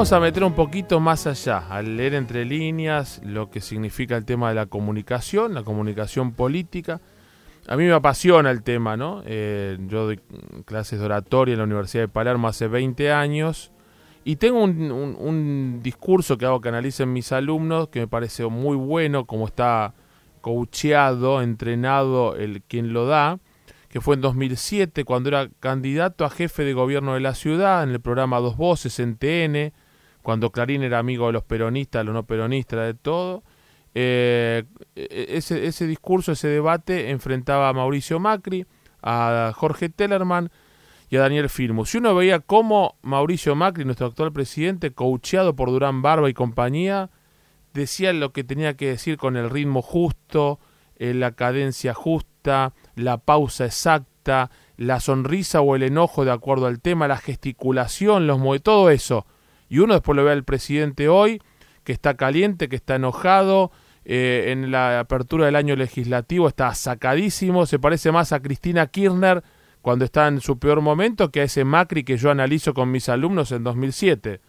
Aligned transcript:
vamos 0.00 0.12
a 0.14 0.20
meter 0.20 0.44
un 0.44 0.54
poquito 0.54 0.98
más 0.98 1.26
allá, 1.26 1.58
al 1.68 1.98
leer 1.98 2.14
entre 2.14 2.46
líneas 2.46 3.20
lo 3.22 3.50
que 3.50 3.60
significa 3.60 4.16
el 4.16 4.24
tema 4.24 4.48
de 4.48 4.54
la 4.54 4.64
comunicación, 4.64 5.52
la 5.52 5.62
comunicación 5.62 6.32
política. 6.32 7.02
A 7.68 7.76
mí 7.76 7.84
me 7.84 7.92
apasiona 7.92 8.50
el 8.50 8.62
tema, 8.62 8.96
¿no? 8.96 9.22
Eh, 9.26 9.76
yo 9.88 10.06
doy 10.06 10.18
clases 10.64 11.00
de 11.00 11.04
oratoria 11.04 11.52
en 11.52 11.58
la 11.58 11.64
Universidad 11.64 12.04
de 12.04 12.08
Palermo 12.08 12.48
hace 12.48 12.66
20 12.66 13.12
años 13.12 13.72
y 14.24 14.36
tengo 14.36 14.62
un, 14.62 15.80
discurso 15.82 16.38
que 16.38 16.46
hago 16.46 16.62
que 16.62 16.70
analicen 16.70 17.12
mis 17.12 17.30
alumnos 17.30 17.88
que 17.88 18.00
me 18.00 18.08
parece 18.08 18.46
muy 18.46 18.78
bueno, 18.78 19.26
como 19.26 19.48
está 19.48 19.92
coacheado, 20.40 21.42
entrenado 21.42 22.36
el 22.36 22.62
quien 22.62 22.94
lo 22.94 23.04
da 23.04 23.38
que 23.90 24.00
fue 24.00 24.14
en 24.14 24.22
2007 24.22 25.04
cuando 25.04 25.28
era 25.28 25.50
candidato 25.60 26.24
a 26.24 26.30
jefe 26.30 26.64
de 26.64 26.72
gobierno 26.72 27.12
de 27.12 27.20
la 27.20 27.34
ciudad 27.34 27.82
en 27.82 27.90
el 27.90 28.00
programa 28.00 28.38
Dos 28.38 28.56
Voces 28.56 28.98
en 28.98 29.16
TN, 29.16 29.74
cuando 30.22 30.50
Clarín 30.50 30.82
era 30.82 30.98
amigo 30.98 31.26
de 31.26 31.32
los 31.32 31.44
peronistas, 31.44 32.04
los 32.04 32.14
no 32.14 32.24
peronistas, 32.24 32.86
de 32.86 32.94
todo. 32.94 33.42
Eh, 33.94 34.64
ese, 34.94 35.66
ese 35.66 35.86
discurso, 35.86 36.32
ese 36.32 36.48
debate 36.48 37.10
enfrentaba 37.10 37.68
a 37.68 37.72
Mauricio 37.72 38.20
Macri, 38.20 38.66
a 39.02 39.52
Jorge 39.54 39.88
Tellerman 39.88 40.50
y 41.08 41.16
a 41.16 41.20
Daniel 41.20 41.48
Filmo. 41.48 41.84
Si 41.84 41.98
uno 41.98 42.14
veía 42.14 42.40
cómo 42.40 42.96
Mauricio 43.02 43.54
Macri, 43.56 43.84
nuestro 43.84 44.06
actual 44.06 44.32
presidente, 44.32 44.92
coacheado 44.92 45.56
por 45.56 45.70
Durán 45.70 46.02
Barba 46.02 46.30
y 46.30 46.34
compañía, 46.34 47.10
decía 47.74 48.12
lo 48.12 48.32
que 48.32 48.44
tenía 48.44 48.76
que 48.76 48.88
decir 48.88 49.16
con 49.16 49.36
el 49.36 49.50
ritmo 49.50 49.82
justo, 49.82 50.60
eh, 50.96 51.14
la 51.14 51.32
cadencia 51.32 51.94
justa, 51.94 52.74
la 52.94 53.18
pausa 53.18 53.64
exacta, 53.64 54.50
la 54.76 55.00
sonrisa 55.00 55.60
o 55.60 55.76
el 55.76 55.82
enojo 55.82 56.24
de 56.24 56.32
acuerdo 56.32 56.66
al 56.66 56.80
tema, 56.80 57.08
la 57.08 57.16
gesticulación, 57.16 58.26
los 58.26 58.40
todo 58.62 58.90
eso. 58.90 59.26
Y 59.70 59.78
uno 59.78 59.94
después 59.94 60.14
lo 60.16 60.24
ve 60.24 60.32
al 60.32 60.44
presidente 60.44 61.08
hoy, 61.08 61.40
que 61.84 61.92
está 61.92 62.14
caliente, 62.14 62.68
que 62.68 62.76
está 62.76 62.96
enojado, 62.96 63.70
eh, 64.04 64.46
en 64.48 64.70
la 64.70 64.98
apertura 65.00 65.46
del 65.46 65.56
año 65.56 65.76
legislativo 65.76 66.48
está 66.48 66.74
sacadísimo, 66.74 67.66
se 67.66 67.78
parece 67.78 68.10
más 68.10 68.32
a 68.32 68.40
Cristina 68.40 68.86
Kirchner 68.86 69.42
cuando 69.82 70.04
está 70.04 70.26
en 70.26 70.40
su 70.40 70.58
peor 70.58 70.80
momento 70.80 71.30
que 71.30 71.40
a 71.40 71.44
ese 71.44 71.64
Macri 71.64 72.02
que 72.02 72.16
yo 72.16 72.30
analizo 72.30 72.74
con 72.74 72.90
mis 72.90 73.08
alumnos 73.08 73.52
en 73.52 73.62
2007. 73.62 74.40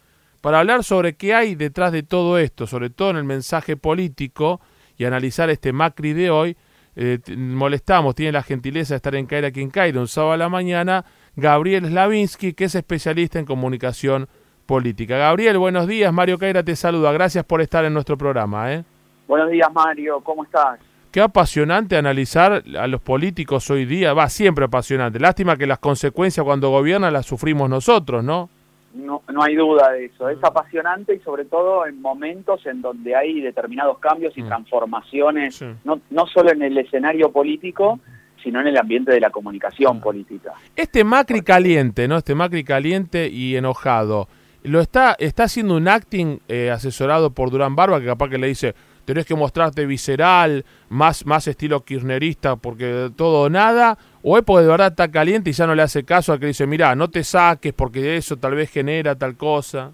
Para 0.42 0.59
hablar 0.59 0.83
sobre 0.83 1.16
qué 1.16 1.36
hay 1.36 1.55
detrás 1.55 1.92
de 1.92 2.03
todo 2.03 2.38
esto, 2.38 2.66
sobre 2.66 2.89
todo 2.89 3.11
en 3.11 3.17
el 3.17 3.23
mensaje 3.23 3.77
político, 3.77 4.59
y 4.97 5.05
analizar 5.05 5.49
este 5.49 5.73
Macri 5.73 6.14
de 6.14 6.31
hoy, 6.31 6.58
eh, 6.95 7.19
molestamos, 7.36 8.16
tiene 8.16 8.31
la 8.31 8.44
gentileza 8.44 8.94
de 8.94 8.97
estar 8.97 9.16
en 9.16 9.25
Caira 9.25 9.52
quien 9.52 9.69
Cairo 9.69 10.02
un 10.02 10.08
sábado 10.08 10.33
a 10.33 10.38
la 10.38 10.49
mañana, 10.49 11.05
Gabriel 11.36 11.86
Slavinsky, 11.86 12.53
que 12.53 12.66
es 12.66 12.75
especialista 12.75 13.39
en 13.39 13.45
comunicación 13.45 14.27
política. 14.72 15.17
Gabriel, 15.17 15.58
buenos 15.58 15.86
días, 15.86 16.14
Mario 16.14 16.38
Caira 16.38 16.64
te 16.64 16.77
saluda, 16.77 17.11
gracias 17.11 17.44
por 17.44 17.59
estar 17.59 17.83
en 17.83 17.94
nuestro 17.94 18.17
programa. 18.17 18.72
¿eh? 18.72 18.86
Buenos 19.27 19.52
días, 19.52 19.67
Mario, 19.73 20.22
¿cómo 20.22 20.45
estás? 20.45 20.80
Qué 21.11 21.19
apasionante 21.19 21.97
analizar 21.97 22.64
a 22.80 22.88
los 22.88 23.02
políticos 23.02 23.69
hoy 23.69 23.83
día, 23.83 24.14
va, 24.14 24.30
siempre 24.30 24.64
apasionante. 24.64 25.19
Lástima 25.19 25.58
que 25.58 25.67
las 25.67 25.80
consecuencias 25.80 26.45
cuando 26.45 26.69
gobiernan 26.69 27.11
las 27.11 27.25
sufrimos 27.25 27.69
nosotros, 27.69 28.23
¿no? 28.23 28.49
No, 28.94 29.23
no 29.30 29.44
hay 29.44 29.55
duda 29.55 29.92
de 29.92 30.05
eso. 30.05 30.30
Es 30.30 30.42
apasionante 30.42 31.16
y 31.16 31.19
sobre 31.19 31.44
todo 31.44 31.86
en 31.86 32.02
momentos 32.02 32.66
en 32.66 32.81
donde 32.81 33.14
hay 33.14 33.42
determinados 33.42 33.99
cambios 33.99 34.38
y 34.38 34.42
mm. 34.42 34.47
transformaciones, 34.47 35.66
no, 35.83 35.99
no 36.09 36.27
solo 36.27 36.49
en 36.49 36.61
el 36.61 36.77
escenario 36.77 37.30
político, 37.30 37.99
sino 38.42 38.61
en 38.61 38.67
el 38.67 38.77
ambiente 38.77 39.11
de 39.11 39.20
la 39.20 39.31
comunicación 39.31 39.98
mm. 39.98 40.02
política. 40.02 40.54
Este 40.77 41.04
Macri 41.04 41.42
caliente, 41.42 42.08
¿no? 42.08 42.15
Este 42.15 42.36
Macri 42.36 42.64
caliente 42.64 43.27
y 43.27 43.58
enojado, 43.58 44.30
¿lo 44.64 44.80
está, 44.80 45.16
está 45.20 45.44
haciendo 45.44 45.76
un 45.76 45.88
acting 45.88 46.39
eh, 46.48 46.72
asesorado 46.72 47.32
por 47.32 47.52
Durán 47.52 47.76
Barba 47.76 47.99
que 47.99 48.05
capaz 48.05 48.30
que 48.30 48.38
le 48.38 48.48
dice, 48.48 48.76
tenés 49.05 49.26
que 49.26 49.36
mostrarte 49.36 49.86
visceral, 49.86 50.66
más, 50.89 51.26
más 51.26 51.48
estilo 51.48 51.82
kirchnerista 51.82 52.55
porque 52.55 53.10
todo 53.16 53.44
o 53.44 53.49
nada, 53.49 53.98
o 54.23 54.38
es 54.38 54.44
porque 54.44 54.64
de 54.64 54.72
verdad 54.72 54.88
está 54.88 55.10
caliente 55.10 55.49
y 55.49 55.54
ya 55.54 55.67
no 55.67 55.76
le 55.76 55.82
hace 55.82 56.04
caso 56.04 56.33
a 56.33 56.39
que 56.39 56.48
dice, 56.48 56.67
mira, 56.67 56.95
no 56.95 57.10
te 57.10 57.23
saques 57.23 57.73
porque 57.73 58.17
eso 58.17 58.38
tal 58.38 58.55
vez 58.55 58.70
genera 58.70 59.16
tal 59.16 59.36
cosa. 59.36 59.92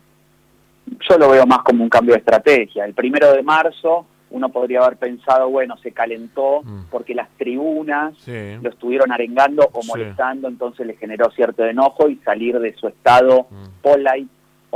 Yo 1.09 1.17
lo 1.17 1.29
veo 1.29 1.45
más 1.45 1.59
como 1.59 1.84
un 1.84 1.89
cambio 1.89 2.13
de 2.13 2.19
estrategia. 2.19 2.85
El 2.85 2.94
primero 2.94 3.31
de 3.34 3.44
marzo 3.44 4.05
uno 4.29 4.49
podría 4.49 4.81
haber 4.81 4.97
pensado, 4.97 5.49
bueno, 5.49 5.78
se 5.78 5.91
calentó 5.91 6.61
mm. 6.63 6.89
porque 6.91 7.16
las 7.16 7.29
tribunas 7.38 8.13
lo 8.28 8.69
estuvieron 8.69 9.11
arengando 9.11 9.69
o 9.72 9.81
molestando, 9.85 10.47
entonces 10.47 10.85
le 10.85 10.95
generó 10.95 11.31
cierto 11.31 11.66
enojo 11.66 12.09
y 12.09 12.17
salir 12.17 12.59
de 12.59 12.73
su 12.75 12.88
estado 12.88 13.47
mm. 13.49 13.81
polite, 13.81 14.28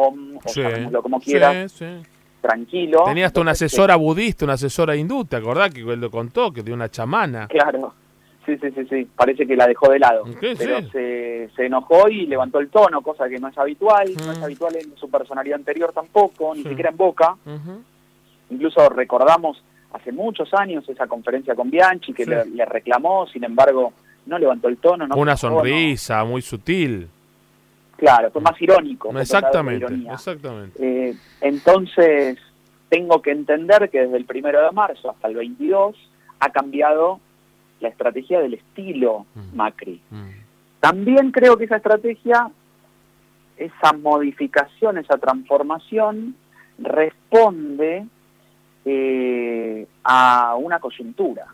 o 0.08 1.02
como 1.02 1.20
quiera, 1.20 1.68
tranquilo. 2.42 3.04
Tenía 3.06 3.28
hasta 3.28 3.42
una 3.42 3.52
asesora 3.52 3.96
budista, 3.96 4.46
una 4.46 4.56
asesora 4.56 4.96
hindú, 4.96 5.26
¿te 5.26 5.36
acordás 5.36 5.72
que 5.72 5.82
él 5.82 6.02
lo 6.02 6.10
contó? 6.12 6.52
Que 6.52 6.64
de 6.64 6.74
una 6.74 6.90
chamana. 6.90 7.48
Claro, 7.48 7.94
sí, 8.46 8.58
sí, 8.58 8.72
sí, 8.72 8.86
sí, 8.90 9.08
parece 9.16 9.46
que 9.46 9.56
la 9.56 9.68
dejó 9.68 9.92
de 9.92 10.00
lado. 10.00 10.24
pero 10.40 10.82
se, 10.90 11.50
se, 11.56 11.66
enojó 11.66 12.10
y 12.10 12.26
levantó 12.26 12.60
el 12.60 12.70
tono, 12.70 13.02
cosa 13.02 13.30
que 13.30 13.40
no 13.40 13.48
es 13.48 13.58
habitual, 13.58 14.12
no 14.26 14.32
es 14.32 14.42
habitual 14.42 14.76
en 14.76 14.96
su 14.98 15.10
personalidad 15.10 15.60
anterior 15.60 15.92
tampoco, 15.94 16.54
ni 16.56 16.64
siquiera 16.64 16.90
en 16.90 16.98
Boca. 16.98 17.36
Incluso 18.50 18.90
recordamos 18.90 19.64
hace 19.94 20.12
muchos 20.12 20.54
años 20.54 20.88
esa 20.90 21.08
conferencia 21.08 21.56
con 21.56 21.70
Bianchi 21.70 22.14
que 22.14 22.26
le, 22.26 22.66
reclamó, 22.66 23.28
sin 23.28 23.44
embargo, 23.44 23.94
no 24.26 24.38
levantó 24.38 24.68
el 24.68 24.78
tono. 24.78 25.08
No 25.08 25.16
una 25.16 25.38
sonrisa 25.38 26.24
muy 26.24 26.42
sutil. 26.42 27.08
Claro, 28.02 28.32
fue 28.32 28.42
más 28.42 28.60
irónico. 28.60 29.16
Exactamente, 29.16 29.86
exactamente. 30.12 30.80
Eh, 30.84 31.16
entonces, 31.40 32.36
tengo 32.90 33.22
que 33.22 33.30
entender 33.30 33.92
que 33.92 34.00
desde 34.00 34.18
el 34.18 34.26
primero 34.26 34.60
de 34.60 34.72
marzo 34.72 35.12
hasta 35.12 35.28
el 35.28 35.36
22 35.36 35.96
ha 36.40 36.50
cambiado 36.50 37.20
la 37.80 37.90
estrategia 37.90 38.40
del 38.40 38.56
estilo 38.56 39.28
mm. 39.36 39.56
Macri. 39.56 40.02
Mm. 40.10 40.30
También 40.80 41.32
creo 41.32 41.58
que 41.58 41.66
esa 41.66 41.76
estrategia, 41.76 42.50
esa 43.56 43.94
modificación, 43.94 44.98
esa 44.98 45.20
transformación, 45.20 46.36
responde 46.80 48.08
eh, 48.84 49.86
a 50.04 50.56
una 50.56 50.80
coyuntura. 50.80 51.46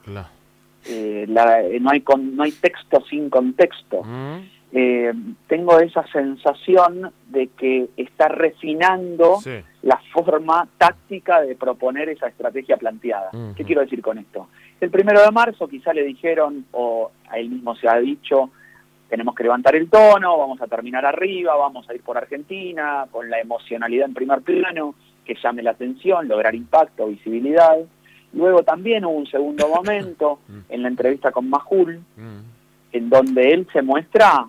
Eh, 0.85 1.25
no, 1.27 1.89
hay 1.89 2.05
no 2.17 2.43
hay 2.43 2.51
texto 2.53 3.03
sin 3.09 3.29
contexto. 3.29 4.01
Mm 4.03 4.56
eh, 4.73 5.13
tengo 5.47 5.79
esa 5.79 6.05
sensación 6.07 7.11
de 7.29 7.47
que 7.47 7.89
está 7.95 8.27
refinando 8.27 9.39
la 9.81 10.01
forma 10.11 10.67
táctica 10.77 11.41
de 11.41 11.55
proponer 11.55 12.09
esa 12.09 12.27
estrategia 12.27 12.75
planteada. 12.75 13.31
¿Qué 13.55 13.63
quiero 13.63 13.81
decir 13.81 14.01
con 14.01 14.17
esto? 14.17 14.49
El 14.81 14.89
primero 14.89 15.21
de 15.21 15.31
marzo 15.31 15.67
quizá 15.67 15.93
le 15.93 16.03
dijeron, 16.03 16.65
o 16.71 17.11
a 17.29 17.39
él 17.39 17.49
mismo 17.49 17.75
se 17.75 17.87
ha 17.87 17.97
dicho, 17.97 18.49
tenemos 19.09 19.35
que 19.35 19.43
levantar 19.43 19.75
el 19.75 19.89
tono, 19.89 20.37
vamos 20.37 20.61
a 20.61 20.67
terminar 20.67 21.05
arriba, 21.05 21.55
vamos 21.55 21.89
a 21.89 21.95
ir 21.95 22.01
por 22.01 22.17
Argentina, 22.17 23.05
con 23.09 23.29
la 23.29 23.39
emocionalidad 23.39 24.07
en 24.07 24.13
primer 24.13 24.41
plano, 24.41 24.95
que 25.23 25.35
llame 25.41 25.63
la 25.63 25.71
atención, 25.71 26.27
lograr 26.27 26.53
impacto, 26.55 27.07
visibilidad. 27.07 27.77
Luego 28.33 28.63
también 28.63 29.05
hubo 29.05 29.15
un 29.15 29.27
segundo 29.27 29.69
momento 29.69 30.39
en 30.69 30.81
la 30.81 30.89
entrevista 30.89 31.31
con 31.31 31.49
Majul, 31.49 32.01
en 32.91 33.09
donde 33.09 33.51
él 33.53 33.67
se 33.71 33.81
muestra 33.81 34.47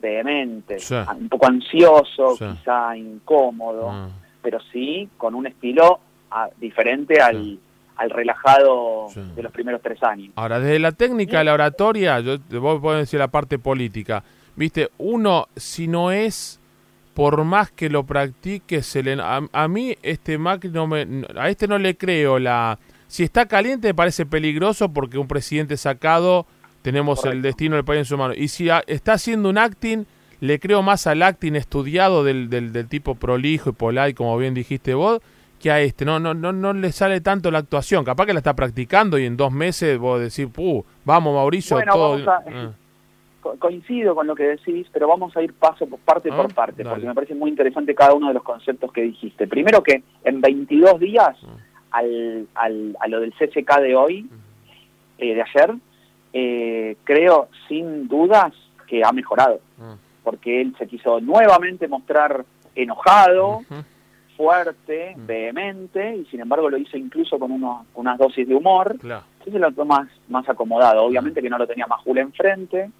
vehemente, 0.00 0.78
un 1.18 1.28
poco 1.28 1.46
ansioso, 1.46 2.36
quizá 2.36 2.96
incómodo, 2.96 3.90
ah. 3.90 4.08
pero 4.42 4.58
sí 4.72 5.08
con 5.16 5.34
un 5.34 5.46
estilo 5.46 6.00
ah, 6.30 6.48
diferente 6.58 7.20
al, 7.20 7.58
al 7.96 8.10
relajado 8.10 9.08
de 9.14 9.42
los 9.42 9.52
primeros 9.52 9.82
tres 9.82 10.02
años. 10.02 10.32
Ahora, 10.36 10.60
desde 10.60 10.78
la 10.78 10.92
técnica 10.92 11.38
de 11.38 11.44
la 11.44 11.54
oratoria, 11.54 12.20
yo 12.20 12.38
vos 12.60 12.80
podés 12.80 13.00
decir 13.00 13.18
la 13.18 13.28
parte 13.28 13.58
política, 13.58 14.22
viste, 14.56 14.90
uno 14.98 15.48
si 15.56 15.88
no 15.88 16.10
es 16.10 16.60
por 17.18 17.42
más 17.42 17.72
que 17.72 17.90
lo 17.90 18.04
practique, 18.04 18.80
se 18.80 19.02
le, 19.02 19.18
a, 19.20 19.68
mí 19.68 19.96
este 20.02 20.38
Macri 20.38 20.70
no 20.70 20.86
me, 20.86 21.04
a 21.36 21.48
este 21.48 21.66
no 21.66 21.76
le 21.76 21.96
creo 21.96 22.38
la 22.38 22.78
si 23.08 23.24
está 23.24 23.46
caliente 23.46 23.88
me 23.88 23.94
parece 23.94 24.24
peligroso 24.24 24.92
porque 24.92 25.18
un 25.18 25.26
presidente 25.26 25.76
sacado 25.76 26.46
tenemos 26.82 27.24
el 27.24 27.42
destino 27.42 27.76
del 27.76 27.84
país 27.84 28.00
en 28.00 28.04
su 28.04 28.18
mano. 28.18 28.34
Y 28.34 28.48
si 28.48 28.68
está 28.86 29.14
haciendo 29.14 29.48
un 29.48 29.58
acting, 29.58 30.04
le 30.40 30.58
creo 30.58 30.82
más 30.82 31.06
al 31.06 31.22
acting 31.22 31.54
estudiado 31.54 32.24
del, 32.24 32.48
del, 32.48 32.88
tipo 32.88 33.14
prolijo 33.14 33.70
y 33.70 33.72
polite, 33.72 34.14
como 34.14 34.36
bien 34.38 34.54
dijiste 34.54 34.94
vos, 34.94 35.20
que 35.58 35.70
a 35.70 35.80
este. 35.80 36.04
No, 36.04 36.20
no, 36.20 36.34
no, 36.34 36.52
no 36.52 36.72
le 36.72 36.92
sale 36.92 37.20
tanto 37.20 37.50
la 37.50 37.58
actuación. 37.58 38.04
Capaz 38.04 38.26
que 38.26 38.32
la 38.32 38.38
está 38.38 38.54
practicando 38.54 39.18
y 39.18 39.26
en 39.26 39.36
dos 39.36 39.52
meses 39.52 39.98
vos 39.98 40.20
decís, 40.20 40.46
Puh, 40.52 40.84
vamos 41.04 41.34
Mauricio, 41.34 41.78
todo. 41.90 42.18
Ah. 42.28 42.72
Coincido 43.58 44.14
con 44.14 44.26
lo 44.26 44.34
que 44.34 44.42
decís, 44.42 44.86
pero 44.92 45.08
vamos 45.08 45.34
a 45.36 45.42
ir 45.42 45.54
paso 45.54 45.86
por 45.86 45.98
parte 46.00 46.28
por 46.28 46.46
ah, 46.46 46.54
parte, 46.54 46.84
porque 46.84 47.06
me 47.06 47.14
parece 47.14 47.34
muy 47.34 47.48
interesante 47.48 47.94
cada 47.94 48.12
uno 48.12 48.28
de 48.28 48.34
los 48.34 48.42
conceptos 48.42 48.92
que 48.92 49.02
dijiste. 49.02 49.46
Primero 49.46 49.82
que 49.82 50.02
en 50.24 50.40
22 50.40 51.00
días, 51.00 51.36
ah. 51.44 51.56
al, 51.92 52.46
al, 52.54 52.96
a 53.00 53.08
lo 53.08 53.20
del 53.20 53.32
CCK 53.32 53.80
de 53.80 53.96
hoy, 53.96 54.28
eh, 55.18 55.34
de 55.34 55.42
ayer, 55.42 55.74
eh, 56.32 56.96
creo 57.04 57.48
sin 57.68 58.08
dudas 58.08 58.52
que 58.86 59.02
ha 59.04 59.12
mejorado, 59.12 59.60
mm. 59.76 60.22
porque 60.24 60.60
él 60.60 60.74
se 60.78 60.86
quiso 60.86 61.20
nuevamente 61.20 61.88
mostrar 61.88 62.44
enojado, 62.74 63.62
fuerte, 64.36 65.14
vehemente, 65.16 66.16
y 66.16 66.24
sin 66.26 66.40
embargo 66.40 66.70
lo 66.70 66.78
hizo 66.78 66.96
incluso 66.96 67.38
con 67.38 67.50
unos, 67.50 67.86
unas 67.94 68.16
dosis 68.18 68.46
de 68.46 68.54
humor. 68.54 68.96
Entonces 69.02 69.60
lo 69.60 69.72
tomó 69.72 69.96
más, 69.96 70.08
más 70.28 70.48
acomodado. 70.48 71.04
Obviamente 71.04 71.42
que 71.42 71.50
no 71.50 71.58
lo 71.58 71.66
tenía 71.66 71.86
Majul 71.86 72.18
enfrente, 72.18 72.90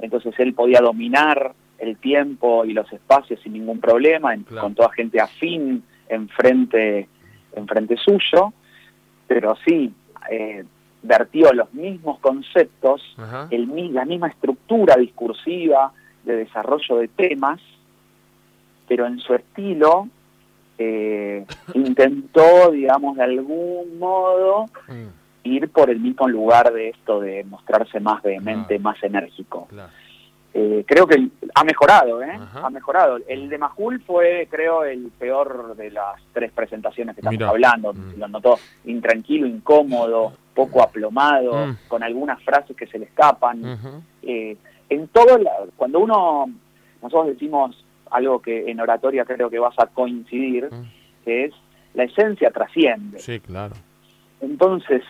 entonces 0.00 0.34
él 0.38 0.54
podía 0.54 0.80
dominar 0.80 1.54
el 1.78 1.96
tiempo 1.98 2.64
y 2.64 2.72
los 2.72 2.92
espacios 2.92 3.40
sin 3.40 3.52
ningún 3.52 3.80
problema, 3.80 4.36
con 4.60 4.74
toda 4.74 4.90
gente 4.92 5.20
afín 5.20 5.84
enfrente, 6.08 7.08
enfrente 7.54 7.96
suyo, 7.96 8.52
pero 9.26 9.56
sí, 9.64 9.92
eh, 10.30 10.64
vertió 11.02 11.52
los 11.52 11.72
mismos 11.74 12.18
conceptos, 12.20 13.02
el, 13.50 13.94
la 13.94 14.04
misma 14.04 14.28
estructura 14.28 14.96
discursiva 14.96 15.92
de 16.24 16.36
desarrollo 16.36 16.96
de 16.96 17.08
temas, 17.08 17.60
pero 18.86 19.06
en 19.06 19.18
su 19.20 19.34
estilo 19.34 20.08
eh, 20.78 21.44
intentó, 21.74 22.70
digamos, 22.70 23.16
de 23.16 23.24
algún 23.24 23.98
modo 23.98 24.66
mm. 24.88 25.06
ir 25.44 25.68
por 25.70 25.90
el 25.90 26.00
mismo 26.00 26.28
lugar 26.28 26.72
de 26.72 26.90
esto 26.90 27.20
de 27.20 27.44
mostrarse 27.44 28.00
más 28.00 28.22
vehemente, 28.22 28.78
más 28.78 29.02
enérgico. 29.02 29.68
Eh, 30.54 30.84
creo 30.86 31.06
que 31.06 31.28
ha 31.54 31.62
mejorado, 31.62 32.22
¿eh? 32.22 32.38
Ha 32.54 32.70
mejorado. 32.70 33.18
El 33.28 33.48
de 33.48 33.58
Majul 33.58 34.00
fue, 34.00 34.48
creo, 34.50 34.82
el 34.82 35.10
peor 35.18 35.76
de 35.76 35.90
las 35.90 36.20
tres 36.32 36.50
presentaciones 36.52 37.14
que 37.14 37.20
estamos 37.20 37.42
hablando. 37.42 37.92
Mm. 37.92 38.18
Lo 38.18 38.28
notó 38.28 38.58
intranquilo, 38.86 39.46
incómodo, 39.46 40.32
poco 40.58 40.82
aplomado, 40.82 41.66
mm. 41.68 41.76
con 41.86 42.02
algunas 42.02 42.42
frases 42.42 42.76
que 42.76 42.88
se 42.88 42.98
le 42.98 43.04
escapan. 43.04 43.62
eh, 44.22 44.56
en 44.88 45.06
todo, 45.06 45.38
cuando 45.76 46.00
uno, 46.00 46.50
nosotros 47.00 47.28
decimos 47.28 47.84
algo 48.10 48.42
que 48.42 48.68
en 48.68 48.80
oratoria 48.80 49.24
creo 49.24 49.48
que 49.50 49.60
vas 49.60 49.78
a 49.78 49.86
coincidir, 49.86 50.64
mm. 50.64 51.24
que 51.24 51.44
es 51.44 51.54
la 51.94 52.02
esencia 52.02 52.50
trasciende. 52.50 53.20
Sí, 53.20 53.38
claro. 53.38 53.76
Entonces, 54.40 55.04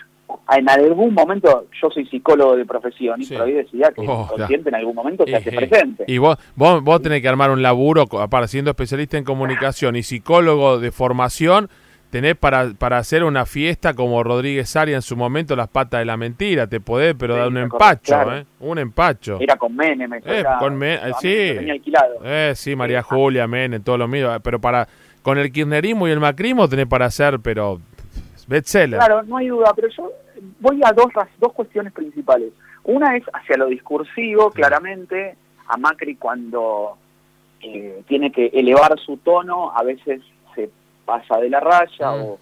en 0.54 0.68
algún 0.68 1.14
momento, 1.14 1.64
yo 1.80 1.88
soy 1.88 2.06
psicólogo 2.06 2.54
de 2.54 2.66
profesión 2.66 3.22
y 3.22 3.24
por 3.24 3.40
ahí 3.40 3.52
decía 3.52 3.90
que 3.96 4.06
oh, 4.06 4.28
en 4.36 4.74
algún 4.74 4.94
momento 4.94 5.24
se 5.24 5.34
hace 5.34 5.50
presente. 5.50 6.04
Y 6.06 6.18
vos, 6.18 6.36
vos, 6.56 6.84
vos 6.84 7.00
tenés 7.00 7.22
que 7.22 7.28
armar 7.28 7.50
un 7.50 7.62
laburo, 7.62 8.06
para 8.06 8.46
siendo 8.48 8.70
especialista 8.70 9.16
en 9.16 9.24
comunicación 9.24 9.96
y 9.96 10.02
psicólogo 10.02 10.78
de 10.78 10.92
formación, 10.92 11.70
tenés 12.10 12.36
para, 12.36 12.72
para 12.78 12.98
hacer 12.98 13.24
una 13.24 13.46
fiesta 13.46 13.94
como 13.94 14.22
Rodríguez 14.22 14.74
Aria 14.76 14.96
en 14.96 15.02
su 15.02 15.16
momento, 15.16 15.54
las 15.56 15.68
patas 15.68 16.00
de 16.00 16.04
la 16.04 16.16
mentira, 16.16 16.66
te 16.66 16.80
podés, 16.80 17.14
pero 17.18 17.36
dar 17.36 17.48
un 17.48 17.58
empacho, 17.58 18.32
¿eh? 18.34 18.46
Un 18.60 18.78
empacho. 18.78 19.38
Era 19.40 19.56
con 19.56 19.74
Menem, 19.76 20.10
me 20.10 20.18
eh, 20.24 20.44
con 20.58 20.76
Menem, 20.76 21.12
sí. 21.20 21.56
Eh, 22.24 22.52
sí, 22.54 22.76
María 22.76 23.02
Julia, 23.02 23.46
Menem, 23.46 23.82
todo 23.82 23.98
lo 23.98 24.08
mío, 24.08 24.30
pero 24.42 24.60
para 24.60 24.88
con 25.22 25.36
el 25.36 25.52
kirchnerismo 25.52 26.08
y 26.08 26.10
el 26.10 26.20
macrismo 26.20 26.68
tenés 26.68 26.86
para 26.86 27.06
hacer, 27.06 27.40
pero 27.40 27.80
bestseller. 28.46 28.98
Claro, 28.98 29.22
no 29.24 29.36
hay 29.36 29.48
duda, 29.48 29.72
pero 29.74 29.88
yo 29.88 30.10
voy 30.60 30.80
a 30.84 30.92
dos, 30.92 31.08
dos 31.38 31.52
cuestiones 31.52 31.92
principales. 31.92 32.52
Una 32.84 33.16
es 33.16 33.24
hacia 33.34 33.58
lo 33.58 33.66
discursivo, 33.66 34.50
claramente, 34.50 35.36
a 35.66 35.76
Macri 35.76 36.16
cuando 36.16 36.96
eh, 37.60 38.02
tiene 38.08 38.32
que 38.32 38.46
elevar 38.46 38.98
su 38.98 39.18
tono, 39.18 39.72
a 39.76 39.82
veces 39.82 40.22
se 40.54 40.70
pasa 41.08 41.38
de 41.38 41.48
la 41.48 41.58
raya 41.58 42.12
o, 42.12 42.38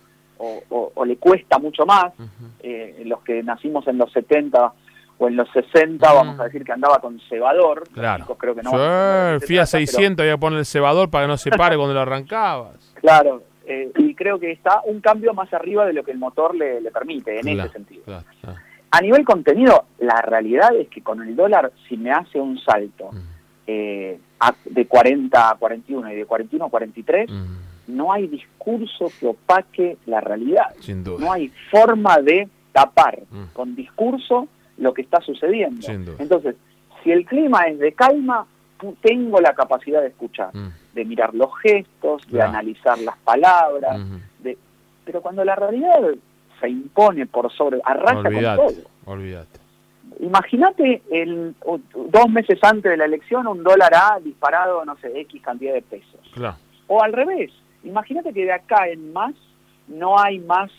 o, 0.69 1.05
le 1.05 1.17
cuesta 1.19 1.59
mucho 1.59 1.87
más. 1.87 2.13
eh, 2.61 3.03
los 3.07 3.23
que 3.23 3.45
nacimos 3.45 3.87
en 3.87 3.97
los 3.97 4.11
70 4.13 4.73
o 5.19 5.29
en 5.29 5.37
los 5.37 5.49
60, 5.53 6.13
vamos 6.13 6.41
a 6.41 6.45
decir 6.45 6.65
que 6.65 6.73
andaba 6.73 6.99
con 6.99 7.21
cebador. 7.29 7.89
Claro. 7.95 8.27
Creo 8.37 8.57
que 8.57 8.63
no. 8.63 8.71
Sí, 9.41 9.47
FIA 9.47 9.67
600 9.67 10.23
había 10.23 10.35
que 10.35 10.41
poner 10.41 10.59
el 10.59 10.67
cebador 10.67 11.09
para 11.11 11.25
que 11.25 11.29
no 11.29 11.37
se 11.37 11.51
pare 11.51 11.77
cuando 11.77 11.95
lo 11.95 12.01
arrancabas. 12.01 12.75
Claro, 12.97 13.43
eh, 13.67 13.93
y 13.99 14.15
creo 14.15 14.41
que 14.41 14.51
está 14.51 14.81
un 14.85 15.01
cambio 15.01 15.33
más 15.33 15.53
arriba 15.53 15.85
de 15.87 15.93
lo 15.93 16.03
que 16.03 16.11
el 16.11 16.19
motor 16.19 16.57
le, 16.57 16.81
permite 16.91 17.39
en 17.39 17.47
ese 17.47 17.69
sentido. 17.69 18.03
A 18.91 19.01
nivel 19.01 19.25
contenido, 19.25 19.85
la 19.99 20.23
realidad 20.23 20.75
es 20.75 20.89
que 20.89 21.03
con 21.03 21.23
el 21.23 21.37
dólar, 21.37 21.71
si 21.87 21.97
me 21.97 22.11
hace 22.11 22.41
un 22.41 22.59
salto 22.59 23.11
mm. 23.13 23.19
eh, 23.67 24.19
de 24.65 24.87
40 24.87 25.51
a 25.51 25.55
41 25.55 26.11
y 26.11 26.17
de 26.17 26.25
41 26.25 26.65
a 26.65 26.71
43, 26.71 27.31
mm. 27.31 27.66
No 27.87 28.13
hay 28.13 28.27
discurso 28.27 29.11
que 29.19 29.27
opaque 29.27 29.99
la 30.07 30.21
realidad. 30.21 30.75
No 31.19 31.33
hay 31.33 31.53
forma 31.71 32.19
de 32.21 32.49
tapar 32.73 33.21
mm. 33.31 33.45
con 33.53 33.75
discurso 33.75 34.49
lo 34.79 34.93
que 34.93 35.03
está 35.03 35.21
sucediendo. 35.21 35.87
Entonces, 36.19 36.57
si 37.03 37.11
el 37.11 37.25
clima 37.25 37.63
es 37.63 37.79
de 37.79 37.93
calma, 37.93 38.47
tengo 39.01 39.41
la 39.41 39.55
capacidad 39.55 40.01
de 40.03 40.09
escuchar 40.09 40.51
de 40.97 41.05
mirar 41.05 41.35
los 41.35 41.51
gestos, 41.61 42.27
de 42.29 42.43
analizar 42.43 42.99
las 42.99 43.17
palabras, 43.19 44.01
de, 44.41 44.59
pero 45.05 45.21
cuando 45.21 45.45
la 45.45 45.55
realidad 45.55 46.01
se 46.59 46.69
impone 46.69 47.27
por 47.27 47.53
sobre, 47.53 47.81
arrasa 47.85 48.23
con 48.23 48.33
todo. 48.33 48.73
Olvídate. 49.05 49.61
Imagínate 50.21 51.03
el, 51.11 51.55
dos 51.95 52.29
meses 52.31 52.59
antes 52.63 52.91
de 52.91 52.97
la 52.97 53.05
elección 53.05 53.47
un 53.47 53.63
dólar 53.63 53.93
ha 53.95 54.19
disparado, 54.21 54.85
no 54.85 54.97
sé, 54.97 55.21
X 55.21 55.43
cantidad 55.43 55.75
de 55.75 55.83
pesos. 55.83 56.21
O 56.89 57.03
al 57.03 57.13
revés, 57.13 57.53
imagínate 57.87 58.33
que 58.33 58.45
de 58.45 58.53
acá 58.53 58.89
en 58.89 59.13
más 59.13 59.35
no 59.89 60.19
hay 60.19 60.39
más 60.39 60.71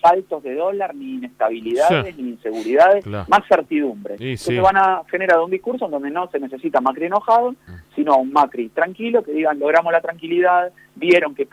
saltos 0.00 0.42
de 0.42 0.54
dólar, 0.54 0.94
ni 0.94 1.14
inestabilidades, 1.14 2.16
ni 2.16 2.30
inseguridades, 2.30 3.06
más 3.06 3.46
certidumbre. 3.48 4.14
Entonces 4.18 4.60
van 4.60 4.76
a 4.76 5.02
generar 5.10 5.40
un 5.40 5.50
discurso 5.50 5.86
en 5.86 5.90
donde 5.90 6.10
no 6.10 6.28
se 6.30 6.38
necesita 6.38 6.80
Macri 6.80 7.06
enojado, 7.06 7.52
mm. 7.52 7.94
sino 7.94 8.16
un 8.16 8.32
Macri 8.32 8.68
tranquilo, 8.68 9.22
que 9.22 9.32
digan, 9.32 9.58
logramos 9.58 9.92
la 9.92 10.00
tranquilidad, 10.00 10.72
vieron 10.94 11.34
que, 11.34 11.46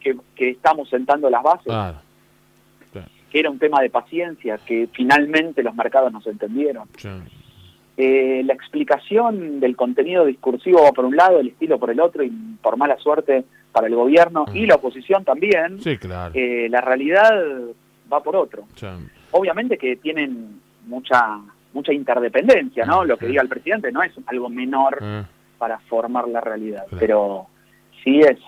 que, 0.00 0.16
que 0.34 0.50
estamos 0.50 0.88
sentando 0.88 1.28
las 1.30 1.42
bases, 1.42 1.72
que 3.30 3.38
era 3.38 3.50
un 3.50 3.58
tema 3.58 3.80
de 3.80 3.90
paciencia, 3.90 4.58
que 4.58 4.88
finalmente 4.92 5.62
los 5.62 5.74
mercados 5.74 6.12
nos 6.12 6.26
entendieron. 6.26 6.88
Eh, 7.96 8.42
la 8.44 8.54
explicación 8.54 9.60
del 9.60 9.76
contenido 9.76 10.24
discursivo 10.24 10.82
va 10.82 10.92
por 10.92 11.04
un 11.04 11.16
lado, 11.16 11.38
el 11.38 11.48
estilo 11.48 11.78
por 11.78 11.90
el 11.90 12.00
otro, 12.00 12.24
y 12.24 12.30
por 12.62 12.76
mala 12.76 12.96
suerte 12.96 13.44
para 13.72 13.86
el 13.86 13.94
gobierno 13.94 14.46
y 14.52 14.66
la 14.66 14.76
oposición 14.76 15.24
también, 15.24 15.80
sí, 15.80 15.96
claro. 15.96 16.32
Eh, 16.34 16.68
la 16.68 16.80
realidad 16.80 17.30
va 18.12 18.22
por 18.22 18.36
otro. 18.36 18.64
Obviamente 19.32 19.78
que 19.78 19.96
tienen 19.96 20.60
mucha 20.86 21.38
mucha 21.72 21.92
interdependencia, 21.92 22.84
¿no? 22.84 23.04
Lo 23.04 23.16
que 23.16 23.26
diga 23.26 23.42
el 23.42 23.48
presidente 23.48 23.92
no 23.92 24.02
es 24.02 24.12
algo 24.26 24.48
menor 24.48 24.98
ah. 25.00 25.24
para 25.56 25.78
formar 25.80 26.26
la 26.26 26.40
realidad, 26.40 26.84
pero 26.98 27.46
sí 28.02 28.20
es 28.20 28.38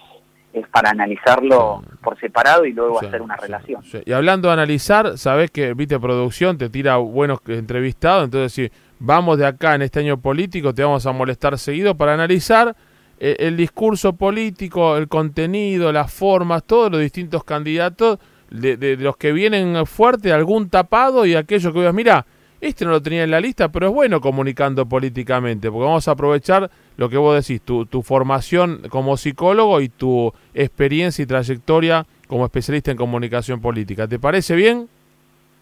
es 0.52 0.68
para 0.68 0.90
analizarlo 0.90 1.82
por 2.02 2.18
separado 2.20 2.66
y 2.66 2.72
luego 2.72 2.98
hacer 2.98 3.22
una 3.22 3.36
relación. 3.36 3.82
Y 4.04 4.12
hablando 4.12 4.48
de 4.48 4.54
analizar, 4.54 5.16
sabes 5.16 5.50
que 5.50 5.72
Viste 5.72 5.98
Producción 5.98 6.58
te 6.58 6.68
tira 6.68 6.96
buenos 6.98 7.40
entrevistados, 7.46 8.24
entonces 8.24 8.52
si 8.52 8.70
vamos 8.98 9.38
de 9.38 9.46
acá 9.46 9.74
en 9.74 9.82
este 9.82 10.00
año 10.00 10.18
político, 10.18 10.74
te 10.74 10.84
vamos 10.84 11.06
a 11.06 11.12
molestar 11.12 11.56
seguido 11.56 11.96
para 11.96 12.12
analizar 12.12 12.76
eh, 13.18 13.36
el 13.38 13.56
discurso 13.56 14.14
político, 14.14 14.96
el 14.96 15.08
contenido, 15.08 15.92
las 15.92 16.12
formas, 16.12 16.64
todos 16.64 16.90
los 16.90 17.00
distintos 17.00 17.44
candidatos, 17.44 18.18
de, 18.50 18.96
los 18.98 19.16
que 19.16 19.32
vienen 19.32 19.86
fuerte, 19.86 20.32
algún 20.32 20.68
tapado 20.68 21.24
y 21.24 21.34
aquello 21.34 21.72
que 21.72 21.80
veas, 21.80 21.94
mira, 21.94 22.26
este 22.60 22.84
no 22.84 22.90
lo 22.90 23.02
tenía 23.02 23.24
en 23.24 23.30
la 23.30 23.40
lista, 23.40 23.70
pero 23.70 23.88
es 23.88 23.92
bueno 23.94 24.20
comunicando 24.20 24.86
políticamente, 24.86 25.70
porque 25.70 25.86
vamos 25.86 26.06
a 26.06 26.10
aprovechar 26.10 26.70
lo 26.96 27.08
que 27.08 27.16
vos 27.16 27.34
decís, 27.34 27.62
tu, 27.62 27.86
tu 27.86 28.02
formación 28.02 28.82
como 28.90 29.16
psicólogo 29.16 29.80
y 29.80 29.88
tu 29.88 30.32
experiencia 30.54 31.22
y 31.22 31.26
trayectoria 31.26 32.06
como 32.26 32.44
especialista 32.44 32.90
en 32.90 32.96
comunicación 32.96 33.60
política. 33.60 34.06
¿Te 34.06 34.18
parece 34.18 34.54
bien? 34.54 34.88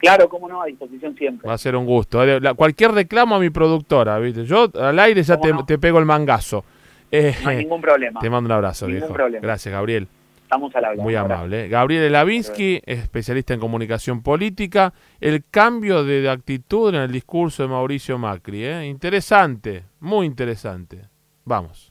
Claro, 0.01 0.29
cómo 0.29 0.49
no, 0.49 0.63
a 0.63 0.67
disposición 0.67 1.15
siempre. 1.15 1.47
Va 1.47 1.55
a 1.55 1.59
ser 1.59 1.77
un 1.77 1.85
gusto. 1.85 2.21
cualquier 2.57 2.93
reclamo 2.93 3.35
a 3.35 3.39
mi 3.39 3.51
productora, 3.51 4.19
¿viste? 4.19 4.47
Yo 4.47 4.71
al 4.81 4.99
aire 4.99 5.23
ya 5.23 5.39
te, 5.39 5.79
pego 5.79 5.99
el 5.99 6.07
mangazo. 6.07 6.65
Eh, 7.13 7.35
no 7.43 7.51
hay 7.51 7.57
ningún 7.59 7.81
problema. 7.81 8.21
Te 8.21 8.31
mando 8.31 8.49
un 8.49 8.53
abrazo, 8.53 8.87
viejo. 8.87 9.13
Gracias, 9.41 9.73
Gabriel. 9.73 10.09
Estamos 10.43 10.75
al 10.75 10.85
habla. 10.85 11.03
Muy 11.03 11.15
amable. 11.15 11.69
Gabriel 11.69 12.03
Elavinsky, 12.03 12.83
especialista 12.85 13.55
en 13.55 13.61
comunicación 13.61 14.21
política. 14.21 14.93
El 15.21 15.45
cambio 15.49 16.03
de 16.03 16.29
actitud 16.29 16.93
en 16.93 17.03
el 17.03 17.13
discurso 17.13 17.63
de 17.63 17.69
Mauricio 17.69 18.19
Macri. 18.19 18.65
¿eh? 18.65 18.87
Interesante, 18.87 19.85
muy 20.01 20.27
interesante. 20.27 21.03
Vamos. 21.45 21.89